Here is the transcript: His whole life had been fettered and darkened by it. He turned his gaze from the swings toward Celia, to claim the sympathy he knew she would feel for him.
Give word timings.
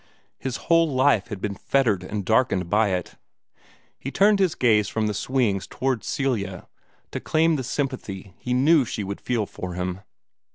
His 0.39 0.55
whole 0.65 0.91
life 0.91 1.27
had 1.27 1.39
been 1.39 1.53
fettered 1.53 2.03
and 2.03 2.25
darkened 2.25 2.71
by 2.71 2.89
it. 2.89 3.17
He 3.99 4.09
turned 4.09 4.39
his 4.39 4.55
gaze 4.55 4.87
from 4.89 5.05
the 5.05 5.13
swings 5.13 5.67
toward 5.67 6.03
Celia, 6.03 6.67
to 7.11 7.19
claim 7.19 7.55
the 7.55 7.63
sympathy 7.63 8.33
he 8.39 8.51
knew 8.55 8.83
she 8.83 9.03
would 9.03 9.21
feel 9.21 9.45
for 9.45 9.75
him. 9.75 10.01